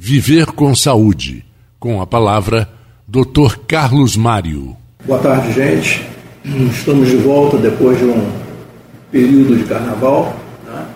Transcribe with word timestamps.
Viver 0.00 0.46
com 0.52 0.76
Saúde. 0.76 1.44
Com 1.80 2.00
a 2.00 2.06
palavra, 2.06 2.68
Dr. 3.08 3.56
Carlos 3.66 4.16
Mário. 4.16 4.76
Boa 5.04 5.18
tarde, 5.18 5.52
gente. 5.52 6.06
Estamos 6.70 7.08
de 7.08 7.16
volta 7.16 7.56
depois 7.56 7.98
de 7.98 8.04
um 8.04 8.30
período 9.10 9.56
de 9.56 9.64
carnaval. 9.64 10.36
Né? 10.64 10.86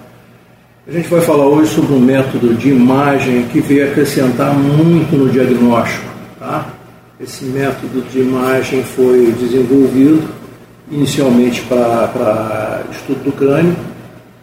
A 0.86 0.92
gente 0.92 1.08
vai 1.08 1.20
falar 1.20 1.48
hoje 1.48 1.74
sobre 1.74 1.94
um 1.94 1.98
método 1.98 2.54
de 2.54 2.68
imagem 2.68 3.42
que 3.48 3.60
veio 3.60 3.90
acrescentar 3.90 4.54
muito 4.54 5.16
no 5.16 5.28
diagnóstico. 5.28 6.06
Tá? 6.38 6.72
Esse 7.21 7.44
método 7.46 8.03
de 8.03 8.21
imagem 8.21 8.84
foi 8.84 9.32
desenvolvido 9.32 10.32
inicialmente 10.92 11.60
para 11.62 12.84
estudo 12.92 13.24
do 13.24 13.32
crânio 13.32 13.76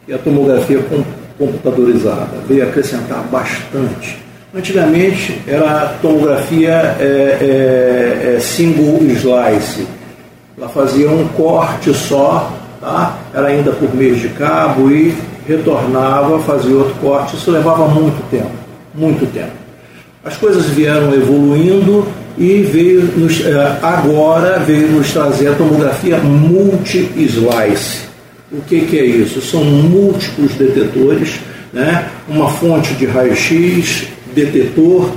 e 0.05 0.11
a 0.11 0.17
tomografia 0.17 0.85
computadorizada 1.37 2.41
veio 2.45 2.67
acrescentar 2.67 3.23
bastante 3.29 4.27
Antigamente 4.53 5.39
era 5.45 5.95
tomografia 6.01 6.95
é, 6.99 7.03
é, 7.03 8.35
é, 8.35 8.39
single 8.39 8.99
slice. 9.03 9.85
Ela 10.57 10.67
fazia 10.69 11.07
um 11.07 11.27
corte 11.27 11.93
só, 11.93 12.51
tá? 12.81 13.19
era 13.31 13.47
ainda 13.49 13.71
por 13.71 13.93
meio 13.93 14.15
de 14.15 14.29
cabo 14.29 14.89
e 14.89 15.15
retornava, 15.47 16.39
fazia 16.39 16.75
outro 16.75 16.95
corte. 16.95 17.35
Isso 17.35 17.51
levava 17.51 17.87
muito 17.87 18.19
tempo, 18.31 18.49
muito 18.95 19.31
tempo. 19.31 19.51
As 20.25 20.35
coisas 20.35 20.65
vieram 20.65 21.13
evoluindo 21.13 22.07
e 22.35 22.63
veio 22.63 23.03
nos, 23.15 23.45
é, 23.45 23.77
agora 23.83 24.57
veio 24.57 24.87
nos 24.87 25.11
trazer 25.11 25.49
a 25.49 25.53
tomografia 25.53 26.17
multi-slice. 26.17 28.09
O 28.51 28.61
que, 28.61 28.81
que 28.81 28.97
é 28.97 29.05
isso? 29.05 29.41
São 29.41 29.63
múltiplos 29.63 30.55
detetores, 30.55 31.39
né? 31.71 32.09
uma 32.27 32.49
fonte 32.49 32.95
de 32.95 33.05
raio-x, 33.05 34.07
detetor 34.33 35.11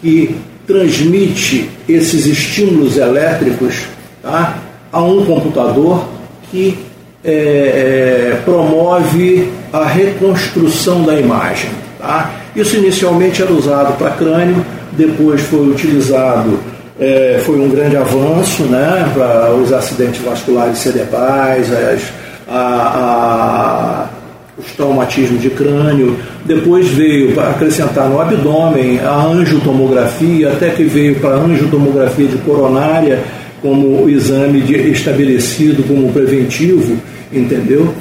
que 0.00 0.36
transmite 0.66 1.70
esses 1.88 2.26
estímulos 2.26 2.96
elétricos 2.96 3.84
tá, 4.22 4.58
a 4.92 5.02
um 5.02 5.24
computador 5.24 6.08
que 6.50 6.78
é, 7.24 7.30
é, 7.30 8.40
promove 8.44 9.50
a 9.72 9.84
reconstrução 9.84 11.02
da 11.04 11.18
imagem. 11.18 11.70
Tá? 11.98 12.30
Isso 12.54 12.76
inicialmente 12.76 13.42
era 13.42 13.52
usado 13.52 13.96
para 13.98 14.10
crânio, 14.10 14.64
depois 14.92 15.40
foi 15.42 15.68
utilizado, 15.68 16.58
é, 16.98 17.40
foi 17.44 17.58
um 17.60 17.68
grande 17.68 17.96
avanço 17.96 18.62
né, 18.64 19.10
para 19.14 19.52
os 19.54 19.72
acidentes 19.72 20.20
vasculares 20.22 20.78
cerebrais, 20.78 21.70
as, 21.72 22.02
a, 22.48 23.25
a 23.25 23.25
os 24.76 24.84
traumatismos 24.84 25.40
de 25.40 25.50
crânio, 25.50 26.16
depois 26.44 26.86
veio 26.88 27.34
para 27.34 27.50
acrescentar 27.50 28.08
no 28.08 28.20
abdômen 28.20 29.00
a 29.00 29.24
angiotomografia, 29.24 30.52
até 30.52 30.70
que 30.70 30.84
veio 30.84 31.16
para 31.16 31.36
a 31.36 31.38
angiotomografia 31.38 32.26
de 32.26 32.36
coronária 32.38 33.22
como 33.62 34.08
exame 34.08 34.60
de, 34.60 34.74
estabelecido 34.90 35.82
como 35.88 36.12
preventivo, 36.12 36.96
entendeu? 37.32 37.92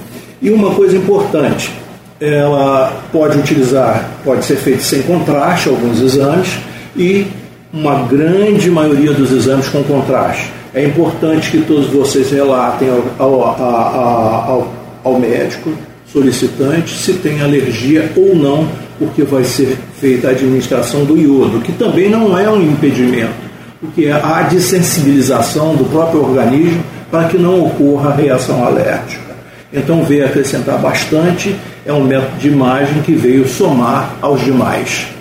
E 0.41 0.49
uma 0.51 0.71
coisa 0.71 0.97
importante, 0.97 1.71
ela 2.19 3.01
pode 3.11 3.37
utilizar, 3.37 4.09
pode 4.23 4.43
ser 4.45 4.57
feito 4.57 4.83
sem 4.83 5.01
contraste 5.03 5.69
alguns 5.69 6.01
exames 6.01 6.57
e 6.95 7.25
uma 7.73 8.03
grande 8.03 8.69
maioria 8.69 9.11
dos 9.11 9.31
exames 9.31 9.67
com 9.69 9.81
contraste. 9.83 10.51
É 10.73 10.83
importante 10.83 11.51
que 11.51 11.61
todos 11.61 11.87
vocês 11.87 12.29
relatem 12.29 12.89
ao, 12.89 13.25
ao, 13.25 13.41
ao, 13.41 14.73
ao 15.03 15.19
médico 15.19 15.71
solicitante 16.11 16.95
se 16.97 17.13
tem 17.13 17.41
alergia 17.41 18.11
ou 18.15 18.35
não, 18.35 18.67
porque 18.97 19.23
vai 19.23 19.43
ser 19.43 19.77
feita 19.99 20.27
a 20.27 20.31
administração 20.31 21.03
do 21.03 21.17
iodo, 21.17 21.59
que 21.59 21.71
também 21.73 22.09
não 22.09 22.37
é 22.37 22.49
um 22.49 22.61
impedimento, 22.61 23.33
porque 23.81 24.07
a 24.07 24.41
desensibilização 24.43 25.75
do 25.75 25.85
próprio 25.85 26.23
organismo 26.23 26.83
para 27.11 27.27
que 27.27 27.37
não 27.37 27.65
ocorra 27.65 28.15
reação 28.15 28.65
alérgica. 28.65 29.35
Então 29.73 30.03
veio 30.03 30.25
acrescentar 30.25 30.77
bastante, 30.79 31.55
é 31.85 31.91
um 31.91 32.03
método 32.03 32.37
de 32.37 32.47
imagem 32.47 33.01
que 33.01 33.13
veio 33.13 33.47
somar 33.47 34.15
aos 34.21 34.43
demais. 34.43 35.14